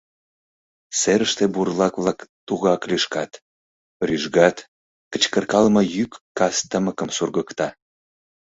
[0.99, 3.31] Серыште бурлак-влак тугак лӱшкат,
[4.07, 4.57] рӱжгат,
[5.11, 7.67] кычкыркалыме йӱк кас тымыкым сургыкта: